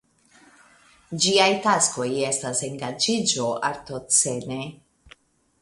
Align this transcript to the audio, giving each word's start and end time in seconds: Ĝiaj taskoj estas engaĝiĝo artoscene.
Ĝiaj 1.25 1.49
taskoj 1.67 2.07
estas 2.29 2.63
engaĝiĝo 2.69 3.53
artoscene. 3.71 4.61